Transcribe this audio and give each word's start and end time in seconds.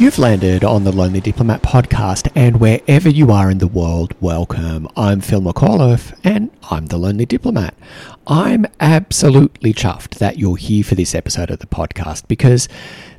You've 0.00 0.18
landed 0.18 0.64
on 0.64 0.84
the 0.84 0.92
Lonely 0.92 1.20
Diplomat 1.20 1.60
podcast, 1.60 2.32
and 2.34 2.58
wherever 2.58 3.10
you 3.10 3.30
are 3.30 3.50
in 3.50 3.58
the 3.58 3.66
world, 3.66 4.14
welcome. 4.18 4.88
I'm 4.96 5.20
Phil 5.20 5.42
McAuliffe, 5.42 6.18
and 6.24 6.48
I'm 6.70 6.86
the 6.86 6.96
Lonely 6.96 7.26
Diplomat. 7.26 7.74
I'm 8.26 8.64
absolutely 8.80 9.74
chuffed 9.74 10.14
that 10.14 10.38
you're 10.38 10.56
here 10.56 10.84
for 10.84 10.94
this 10.94 11.14
episode 11.14 11.50
of 11.50 11.58
the 11.58 11.66
podcast 11.66 12.26
because 12.28 12.66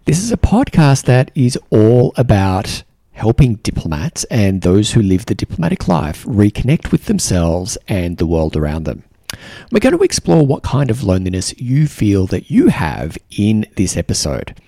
this 0.05 0.17
is 0.17 0.31
a 0.31 0.37
podcast 0.37 1.03
that 1.03 1.29
is 1.35 1.55
all 1.69 2.13
about 2.17 2.81
helping 3.11 3.57
diplomats 3.57 4.23
and 4.31 4.63
those 4.63 4.93
who 4.93 5.03
live 5.03 5.27
the 5.27 5.35
diplomatic 5.35 5.87
life 5.87 6.25
reconnect 6.25 6.91
with 6.91 7.05
themselves 7.05 7.77
and 7.87 8.17
the 8.17 8.25
world 8.25 8.57
around 8.57 8.85
them. 8.85 9.03
We're 9.71 9.81
going 9.81 9.95
to 9.95 10.03
explore 10.03 10.47
what 10.47 10.63
kind 10.63 10.89
of 10.89 11.03
loneliness 11.03 11.53
you 11.59 11.85
feel 11.85 12.25
that 12.25 12.49
you 12.49 12.69
have 12.69 13.19
in 13.29 13.67
this 13.75 13.95
episode. 13.95 14.59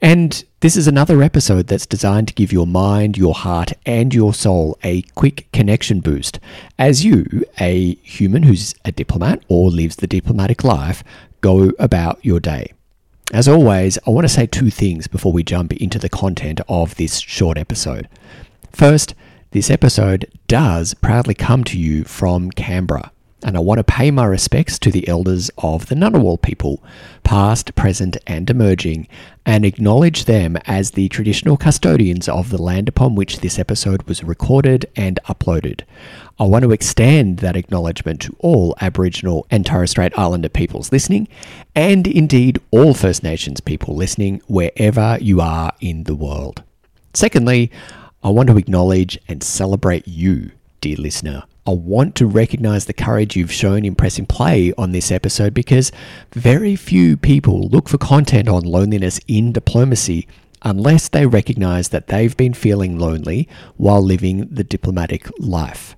And 0.00 0.44
this 0.60 0.76
is 0.76 0.86
another 0.86 1.22
episode 1.22 1.66
that's 1.66 1.86
designed 1.86 2.28
to 2.28 2.34
give 2.34 2.52
your 2.52 2.66
mind, 2.66 3.16
your 3.16 3.34
heart, 3.34 3.72
and 3.84 4.14
your 4.14 4.34
soul 4.34 4.78
a 4.82 5.02
quick 5.14 5.48
connection 5.52 6.00
boost 6.00 6.38
as 6.78 7.04
you, 7.04 7.44
a 7.60 7.94
human 7.96 8.44
who's 8.44 8.74
a 8.84 8.92
diplomat 8.92 9.42
or 9.48 9.70
lives 9.70 9.96
the 9.96 10.06
diplomatic 10.06 10.64
life, 10.64 11.02
go 11.40 11.72
about 11.78 12.24
your 12.24 12.40
day. 12.40 12.72
As 13.32 13.46
always, 13.46 13.98
I 14.06 14.10
want 14.10 14.24
to 14.24 14.32
say 14.32 14.46
two 14.46 14.70
things 14.70 15.06
before 15.06 15.32
we 15.32 15.42
jump 15.42 15.72
into 15.74 15.98
the 15.98 16.08
content 16.08 16.60
of 16.68 16.94
this 16.94 17.18
short 17.20 17.58
episode. 17.58 18.08
First, 18.72 19.14
this 19.50 19.70
episode 19.70 20.30
does 20.46 20.94
proudly 20.94 21.34
come 21.34 21.64
to 21.64 21.78
you 21.78 22.04
from 22.04 22.50
Canberra 22.50 23.12
and 23.42 23.56
I 23.56 23.60
want 23.60 23.78
to 23.78 23.84
pay 23.84 24.10
my 24.10 24.24
respects 24.24 24.78
to 24.80 24.90
the 24.90 25.06
elders 25.06 25.50
of 25.58 25.86
the 25.86 25.94
Ngunnawal 25.94 26.42
people, 26.42 26.82
past, 27.22 27.74
present, 27.74 28.16
and 28.26 28.48
emerging, 28.50 29.06
and 29.46 29.64
acknowledge 29.64 30.24
them 30.24 30.56
as 30.66 30.92
the 30.92 31.08
traditional 31.08 31.56
custodians 31.56 32.28
of 32.28 32.50
the 32.50 32.60
land 32.60 32.88
upon 32.88 33.14
which 33.14 33.40
this 33.40 33.58
episode 33.58 34.02
was 34.04 34.24
recorded 34.24 34.86
and 34.96 35.20
uploaded. 35.26 35.82
I 36.40 36.44
want 36.44 36.64
to 36.64 36.72
extend 36.72 37.38
that 37.38 37.56
acknowledgement 37.56 38.20
to 38.22 38.36
all 38.40 38.76
Aboriginal 38.80 39.46
and 39.50 39.64
Torres 39.64 39.90
Strait 39.90 40.16
Islander 40.18 40.48
peoples 40.48 40.92
listening, 40.92 41.28
and 41.74 42.06
indeed 42.06 42.60
all 42.70 42.94
First 42.94 43.22
Nations 43.22 43.60
people 43.60 43.94
listening 43.94 44.42
wherever 44.46 45.18
you 45.20 45.40
are 45.40 45.72
in 45.80 46.04
the 46.04 46.14
world. 46.14 46.62
Secondly, 47.14 47.70
I 48.22 48.30
want 48.30 48.48
to 48.48 48.58
acknowledge 48.58 49.18
and 49.28 49.42
celebrate 49.42 50.06
you, 50.08 50.50
dear 50.80 50.96
listener 50.96 51.44
I 51.68 51.72
want 51.72 52.14
to 52.14 52.26
recognize 52.26 52.86
the 52.86 52.94
courage 52.94 53.36
you've 53.36 53.52
shown 53.52 53.84
in 53.84 53.94
pressing 53.94 54.24
play 54.24 54.72
on 54.78 54.92
this 54.92 55.12
episode 55.12 55.52
because 55.52 55.92
very 56.32 56.76
few 56.76 57.18
people 57.18 57.68
look 57.68 57.90
for 57.90 57.98
content 57.98 58.48
on 58.48 58.62
loneliness 58.62 59.20
in 59.28 59.52
diplomacy 59.52 60.26
unless 60.62 61.08
they 61.08 61.26
recognize 61.26 61.90
that 61.90 62.06
they've 62.06 62.34
been 62.34 62.54
feeling 62.54 62.98
lonely 62.98 63.46
while 63.76 64.00
living 64.00 64.48
the 64.50 64.64
diplomatic 64.64 65.28
life. 65.38 65.94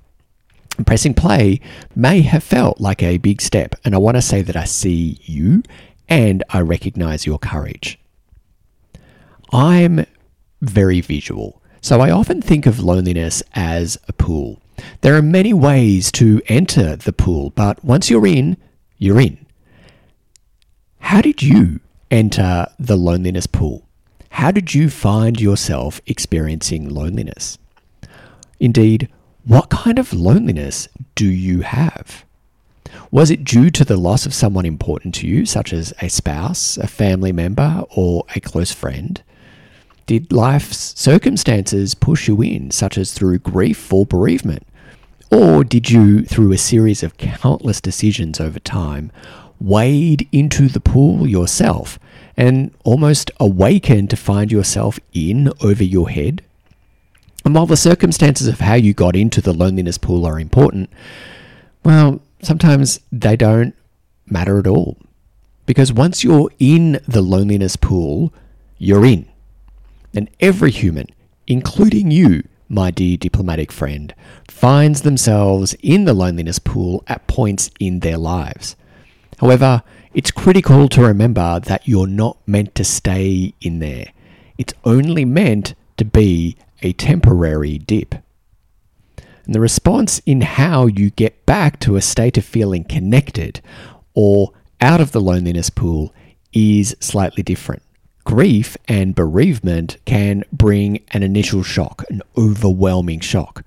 Pressing 0.86 1.14
play 1.14 1.60
may 1.94 2.22
have 2.22 2.42
felt 2.42 2.80
like 2.80 3.00
a 3.00 3.18
big 3.18 3.40
step, 3.40 3.76
and 3.84 3.94
I 3.94 3.98
want 3.98 4.16
to 4.16 4.22
say 4.22 4.42
that 4.42 4.56
I 4.56 4.64
see 4.64 5.18
you 5.22 5.62
and 6.08 6.42
I 6.50 6.62
recognize 6.62 7.26
your 7.26 7.38
courage. 7.38 7.96
I'm 9.52 10.04
very 10.60 11.00
visual, 11.00 11.62
so 11.80 12.00
I 12.00 12.10
often 12.10 12.42
think 12.42 12.66
of 12.66 12.80
loneliness 12.80 13.40
as 13.54 13.98
a 14.08 14.12
pool. 14.12 14.60
There 15.00 15.16
are 15.16 15.22
many 15.22 15.52
ways 15.52 16.12
to 16.12 16.40
enter 16.46 16.96
the 16.96 17.12
pool, 17.12 17.50
but 17.50 17.84
once 17.84 18.10
you're 18.10 18.26
in, 18.26 18.56
you're 18.98 19.20
in. 19.20 19.46
How 20.98 21.20
did 21.20 21.42
you 21.42 21.80
enter 22.10 22.66
the 22.78 22.96
loneliness 22.96 23.46
pool? 23.46 23.86
How 24.30 24.50
did 24.50 24.74
you 24.74 24.88
find 24.88 25.40
yourself 25.40 26.00
experiencing 26.06 26.88
loneliness? 26.88 27.58
Indeed, 28.58 29.08
what 29.44 29.70
kind 29.70 29.98
of 29.98 30.12
loneliness 30.12 30.88
do 31.14 31.26
you 31.26 31.62
have? 31.62 32.24
Was 33.10 33.30
it 33.30 33.44
due 33.44 33.70
to 33.70 33.84
the 33.84 33.96
loss 33.96 34.26
of 34.26 34.34
someone 34.34 34.66
important 34.66 35.14
to 35.16 35.26
you, 35.26 35.46
such 35.46 35.72
as 35.72 35.92
a 36.00 36.08
spouse, 36.08 36.76
a 36.76 36.86
family 36.86 37.32
member, 37.32 37.84
or 37.96 38.24
a 38.34 38.40
close 38.40 38.72
friend? 38.72 39.22
Did 40.06 40.32
life's 40.32 40.98
circumstances 40.98 41.94
push 41.94 42.28
you 42.28 42.40
in, 42.42 42.70
such 42.70 42.98
as 42.98 43.12
through 43.12 43.38
grief 43.38 43.92
or 43.92 44.06
bereavement? 44.06 44.66
Or 45.30 45.62
did 45.62 45.90
you, 45.90 46.24
through 46.24 46.52
a 46.52 46.58
series 46.58 47.02
of 47.02 47.16
countless 47.16 47.80
decisions 47.80 48.40
over 48.40 48.58
time, 48.58 49.12
wade 49.60 50.28
into 50.32 50.68
the 50.68 50.80
pool 50.80 51.26
yourself 51.26 51.98
and 52.36 52.74
almost 52.84 53.30
awaken 53.38 54.08
to 54.08 54.16
find 54.16 54.50
yourself 54.50 54.98
in 55.12 55.52
over 55.62 55.84
your 55.84 56.10
head? 56.10 56.42
And 57.44 57.54
while 57.54 57.66
the 57.66 57.76
circumstances 57.76 58.48
of 58.48 58.60
how 58.60 58.74
you 58.74 58.92
got 58.92 59.14
into 59.14 59.40
the 59.40 59.52
loneliness 59.52 59.98
pool 59.98 60.26
are 60.26 60.38
important, 60.38 60.90
well, 61.84 62.20
sometimes 62.42 63.00
they 63.12 63.36
don't 63.36 63.74
matter 64.26 64.58
at 64.58 64.66
all. 64.66 64.98
Because 65.64 65.92
once 65.92 66.24
you're 66.24 66.50
in 66.58 67.00
the 67.06 67.22
loneliness 67.22 67.76
pool, 67.76 68.32
you're 68.78 69.06
in. 69.06 69.28
And 70.12 70.28
every 70.40 70.72
human, 70.72 71.06
including 71.46 72.10
you, 72.10 72.42
my 72.70 72.90
dear 72.90 73.16
diplomatic 73.16 73.70
friend, 73.72 74.14
finds 74.48 75.02
themselves 75.02 75.74
in 75.82 76.04
the 76.04 76.14
loneliness 76.14 76.58
pool 76.58 77.02
at 77.08 77.26
points 77.26 77.70
in 77.78 78.00
their 78.00 78.16
lives. 78.16 78.76
However, 79.38 79.82
it's 80.14 80.30
critical 80.30 80.88
to 80.90 81.02
remember 81.02 81.60
that 81.60 81.86
you're 81.86 82.06
not 82.06 82.38
meant 82.46 82.74
to 82.76 82.84
stay 82.84 83.54
in 83.60 83.80
there. 83.80 84.06
It's 84.56 84.74
only 84.84 85.24
meant 85.24 85.74
to 85.96 86.04
be 86.04 86.56
a 86.82 86.92
temporary 86.92 87.78
dip. 87.78 88.14
And 89.44 89.54
the 89.54 89.60
response 89.60 90.20
in 90.26 90.42
how 90.42 90.86
you 90.86 91.10
get 91.10 91.44
back 91.46 91.80
to 91.80 91.96
a 91.96 92.02
state 92.02 92.38
of 92.38 92.44
feeling 92.44 92.84
connected 92.84 93.60
or 94.14 94.52
out 94.80 95.00
of 95.00 95.12
the 95.12 95.20
loneliness 95.20 95.70
pool 95.70 96.14
is 96.52 96.96
slightly 97.00 97.42
different. 97.42 97.82
Grief 98.30 98.76
and 98.86 99.12
bereavement 99.12 99.96
can 100.04 100.44
bring 100.52 101.00
an 101.10 101.24
initial 101.24 101.64
shock, 101.64 102.04
an 102.10 102.22
overwhelming 102.38 103.18
shock. 103.18 103.64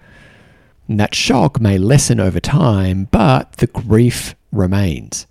And 0.88 0.98
that 1.02 1.14
shock 1.14 1.60
may 1.60 1.78
lessen 1.78 2.22
over 2.22 2.40
time, 2.40 3.10
but 3.12 3.58
the 3.58 3.68
grief 3.68 4.36
remains. 4.54 5.28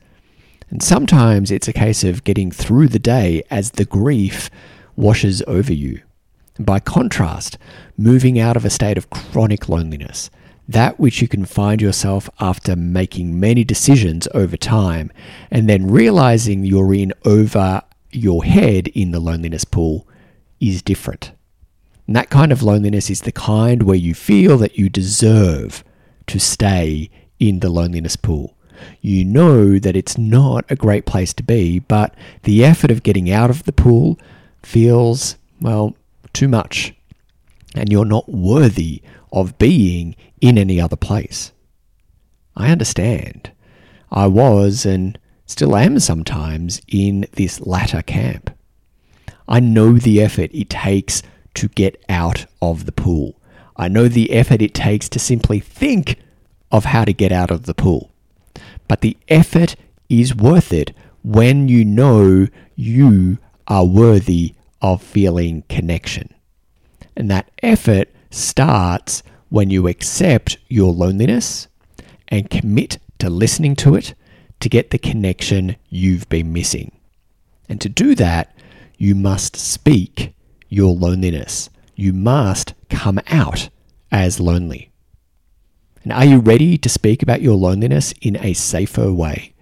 And 0.68 0.82
sometimes 0.82 1.50
it's 1.50 1.66
a 1.66 1.72
case 1.72 2.04
of 2.04 2.24
getting 2.24 2.50
through 2.50 2.88
the 2.88 2.98
day 2.98 3.42
as 3.50 3.70
the 3.70 3.86
grief 3.86 4.50
washes 4.96 5.42
over 5.46 5.72
you. 5.72 6.02
by 6.58 6.80
contrast, 6.80 7.58
moving 7.96 8.38
out 8.38 8.56
of 8.56 8.64
a 8.64 8.70
state 8.70 8.98
of 8.98 9.10
chronic 9.10 9.68
loneliness, 9.68 10.30
that 10.68 10.98
which 11.00 11.20
you 11.20 11.28
can 11.28 11.44
find 11.44 11.80
yourself 11.80 12.28
after 12.40 12.76
making 12.76 13.38
many 13.38 13.64
decisions 13.64 14.28
over 14.34 14.56
time, 14.56 15.10
and 15.50 15.68
then 15.68 15.90
realizing 15.90 16.64
you're 16.64 16.94
in 16.94 17.12
over 17.24 17.82
your 18.12 18.44
head 18.44 18.88
in 18.88 19.10
the 19.10 19.20
loneliness 19.20 19.64
pool 19.64 20.06
is 20.60 20.82
different. 20.82 21.32
And 22.06 22.16
that 22.16 22.30
kind 22.30 22.52
of 22.52 22.62
loneliness 22.62 23.10
is 23.10 23.22
the 23.22 23.32
kind 23.32 23.82
where 23.82 23.96
you 23.96 24.14
feel 24.14 24.58
that 24.58 24.76
you 24.76 24.88
deserve 24.88 25.84
to 26.26 26.38
stay 26.38 27.10
in 27.38 27.60
the 27.60 27.70
loneliness 27.70 28.16
pool. 28.16 28.56
You 29.00 29.24
know 29.24 29.78
that 29.78 29.96
it's 29.96 30.18
not 30.18 30.64
a 30.70 30.76
great 30.76 31.06
place 31.06 31.32
to 31.34 31.42
be, 31.42 31.78
but 31.78 32.14
the 32.42 32.64
effort 32.64 32.90
of 32.90 33.02
getting 33.02 33.30
out 33.30 33.50
of 33.50 33.64
the 33.64 33.72
pool 33.72 34.18
feels, 34.62 35.36
well, 35.60 35.96
too 36.32 36.48
much. 36.48 36.94
And 37.74 37.90
you're 37.90 38.04
not 38.04 38.28
worthy 38.28 39.02
of 39.32 39.58
being 39.58 40.16
in 40.40 40.58
any 40.58 40.80
other 40.80 40.96
place. 40.96 41.52
I 42.56 42.70
understand. 42.70 43.52
I 44.10 44.26
was 44.26 44.84
and 44.84 45.18
still 45.46 45.76
am 45.76 45.98
sometimes 45.98 46.80
in 46.88 47.26
this 47.32 47.60
latter 47.60 48.02
camp. 48.02 48.50
I 49.48 49.60
know 49.60 49.94
the 49.94 50.22
effort 50.22 50.50
it 50.52 50.70
takes 50.70 51.22
to 51.54 51.68
get 51.68 52.02
out 52.08 52.46
of 52.60 52.86
the 52.86 52.92
pool. 52.92 53.38
I 53.76 53.88
know 53.88 54.08
the 54.08 54.32
effort 54.32 54.62
it 54.62 54.74
takes 54.74 55.08
to 55.10 55.18
simply 55.18 55.60
think 55.60 56.16
of 56.70 56.86
how 56.86 57.04
to 57.04 57.12
get 57.12 57.32
out 57.32 57.50
of 57.50 57.66
the 57.66 57.74
pool. 57.74 58.10
But 58.88 59.00
the 59.00 59.16
effort 59.28 59.76
is 60.08 60.34
worth 60.34 60.72
it 60.72 60.94
when 61.22 61.68
you 61.68 61.84
know 61.84 62.48
you 62.76 63.38
are 63.68 63.84
worthy 63.84 64.54
of 64.80 65.02
feeling 65.02 65.64
connection. 65.68 66.32
And 67.16 67.30
that 67.30 67.50
effort 67.62 68.08
starts 68.30 69.22
when 69.48 69.70
you 69.70 69.86
accept 69.86 70.58
your 70.68 70.92
loneliness 70.92 71.68
and 72.28 72.50
commit 72.50 72.98
to 73.18 73.28
listening 73.28 73.76
to 73.76 73.94
it 73.94 74.14
to 74.62 74.68
get 74.68 74.90
the 74.90 74.98
connection 74.98 75.76
you've 75.90 76.28
been 76.28 76.52
missing. 76.52 76.92
And 77.68 77.80
to 77.80 77.88
do 77.88 78.14
that, 78.14 78.56
you 78.96 79.14
must 79.14 79.56
speak 79.56 80.34
your 80.68 80.94
loneliness. 80.94 81.68
You 81.96 82.12
must 82.12 82.74
come 82.88 83.20
out 83.26 83.68
as 84.10 84.40
lonely. 84.40 84.90
And 86.04 86.12
are 86.12 86.24
you 86.24 86.38
ready 86.38 86.78
to 86.78 86.88
speak 86.88 87.22
about 87.22 87.42
your 87.42 87.56
loneliness 87.56 88.14
in 88.22 88.36
a 88.36 88.52
safer 88.54 89.12
way? 89.12 89.52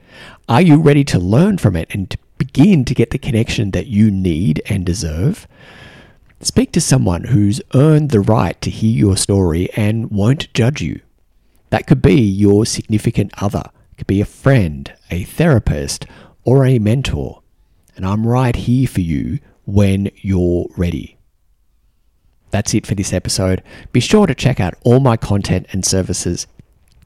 Are 0.48 0.60
you 0.60 0.76
ready 0.76 1.04
to 1.04 1.18
learn 1.18 1.58
from 1.58 1.76
it 1.76 1.88
and 1.94 2.10
to 2.10 2.18
begin 2.36 2.84
to 2.84 2.94
get 2.94 3.10
the 3.10 3.18
connection 3.18 3.70
that 3.70 3.86
you 3.86 4.10
need 4.10 4.62
and 4.66 4.84
deserve? 4.84 5.46
Speak 6.40 6.72
to 6.72 6.80
someone 6.80 7.24
who's 7.24 7.62
earned 7.74 8.10
the 8.10 8.20
right 8.20 8.60
to 8.60 8.70
hear 8.70 8.96
your 8.96 9.16
story 9.16 9.70
and 9.76 10.10
won't 10.10 10.52
judge 10.52 10.80
you. 10.82 11.00
That 11.70 11.86
could 11.86 12.02
be 12.02 12.20
your 12.20 12.66
significant 12.66 13.32
other, 13.40 13.64
could 14.00 14.06
be 14.06 14.22
a 14.22 14.24
friend, 14.24 14.90
a 15.10 15.24
therapist, 15.24 16.06
or 16.42 16.64
a 16.64 16.78
mentor. 16.78 17.42
And 17.96 18.06
I'm 18.06 18.26
right 18.26 18.56
here 18.56 18.88
for 18.88 19.02
you 19.02 19.40
when 19.66 20.10
you're 20.16 20.68
ready. 20.74 21.18
That's 22.50 22.72
it 22.72 22.86
for 22.86 22.94
this 22.94 23.12
episode. 23.12 23.62
Be 23.92 24.00
sure 24.00 24.26
to 24.26 24.34
check 24.34 24.58
out 24.58 24.72
all 24.84 25.00
my 25.00 25.18
content 25.18 25.66
and 25.72 25.84
services 25.84 26.46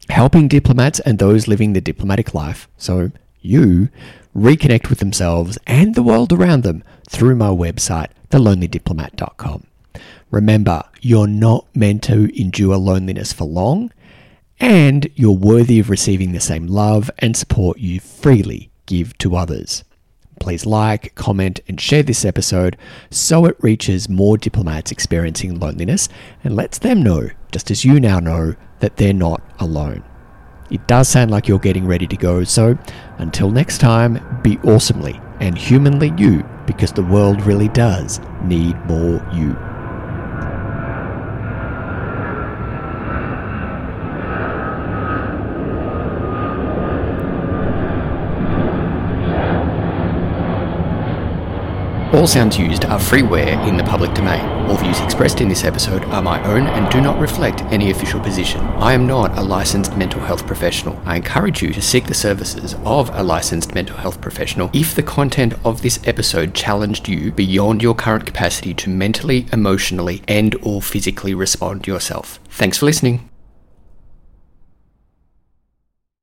helping 0.08 0.46
diplomats 0.46 1.00
and 1.00 1.18
those 1.18 1.48
living 1.48 1.72
the 1.72 1.80
diplomatic 1.80 2.32
life 2.32 2.68
so 2.76 3.10
you 3.40 3.88
reconnect 4.36 4.88
with 4.88 5.00
themselves 5.00 5.58
and 5.66 5.96
the 5.96 6.02
world 6.02 6.32
around 6.32 6.62
them 6.62 6.84
through 7.08 7.34
my 7.34 7.48
website, 7.48 8.10
thelonelydiplomat.com. 8.30 9.66
Remember, 10.30 10.84
you're 11.00 11.26
not 11.26 11.66
meant 11.74 12.04
to 12.04 12.40
endure 12.40 12.76
loneliness 12.76 13.32
for 13.32 13.46
long, 13.46 13.90
and 14.60 15.10
you're 15.14 15.32
worthy 15.32 15.80
of 15.80 15.90
receiving 15.90 16.32
the 16.32 16.40
same 16.40 16.66
love 16.66 17.10
and 17.18 17.36
support 17.36 17.78
you 17.78 18.00
freely 18.00 18.70
give 18.86 19.16
to 19.18 19.36
others. 19.36 19.84
Please 20.40 20.66
like, 20.66 21.14
comment, 21.14 21.60
and 21.68 21.80
share 21.80 22.02
this 22.02 22.24
episode 22.24 22.76
so 23.10 23.46
it 23.46 23.56
reaches 23.60 24.08
more 24.08 24.36
diplomats 24.36 24.90
experiencing 24.90 25.58
loneliness 25.58 26.08
and 26.42 26.56
lets 26.56 26.78
them 26.78 27.02
know, 27.02 27.28
just 27.52 27.70
as 27.70 27.84
you 27.84 28.00
now 28.00 28.18
know, 28.18 28.54
that 28.80 28.96
they're 28.96 29.14
not 29.14 29.42
alone. 29.58 30.04
It 30.70 30.86
does 30.86 31.08
sound 31.08 31.30
like 31.30 31.46
you're 31.46 31.58
getting 31.58 31.86
ready 31.86 32.06
to 32.06 32.16
go, 32.16 32.42
so 32.44 32.76
until 33.18 33.50
next 33.50 33.78
time, 33.78 34.40
be 34.42 34.58
awesomely 34.64 35.20
and 35.40 35.56
humanly 35.56 36.12
you 36.16 36.42
because 36.66 36.92
the 36.92 37.02
world 37.02 37.42
really 37.42 37.68
does 37.68 38.20
need 38.42 38.76
more 38.86 39.26
you. 39.32 39.73
All 52.14 52.28
sounds 52.28 52.56
used 52.56 52.84
are 52.84 53.00
freeware 53.00 53.66
in 53.66 53.76
the 53.76 53.82
public 53.82 54.14
domain. 54.14 54.40
All 54.68 54.76
views 54.76 55.00
expressed 55.00 55.40
in 55.40 55.48
this 55.48 55.64
episode 55.64 56.04
are 56.04 56.22
my 56.22 56.40
own 56.44 56.68
and 56.68 56.88
do 56.88 57.00
not 57.00 57.18
reflect 57.18 57.62
any 57.72 57.90
official 57.90 58.20
position. 58.20 58.60
I 58.60 58.92
am 58.92 59.04
not 59.04 59.36
a 59.36 59.42
licensed 59.42 59.96
mental 59.96 60.20
health 60.20 60.46
professional. 60.46 60.96
I 61.04 61.16
encourage 61.16 61.60
you 61.60 61.72
to 61.72 61.82
seek 61.82 62.06
the 62.06 62.14
services 62.14 62.76
of 62.84 63.10
a 63.12 63.22
licensed 63.24 63.74
mental 63.74 63.96
health 63.96 64.20
professional 64.20 64.70
if 64.72 64.94
the 64.94 65.02
content 65.02 65.54
of 65.64 65.82
this 65.82 65.98
episode 66.06 66.54
challenged 66.54 67.08
you 67.08 67.32
beyond 67.32 67.82
your 67.82 67.96
current 67.96 68.26
capacity 68.26 68.74
to 68.74 68.90
mentally, 68.90 69.48
emotionally, 69.52 70.22
and 70.28 70.54
or 70.62 70.80
physically 70.80 71.34
respond 71.34 71.88
yourself. 71.88 72.38
Thanks 72.48 72.78
for 72.78 72.86
listening. 72.86 73.28